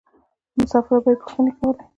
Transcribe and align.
له 0.55 0.57
مسافرو 0.63 1.03
به 1.03 1.09
یې 1.13 1.17
پوښتنې 1.21 1.51
کولې. 1.57 1.83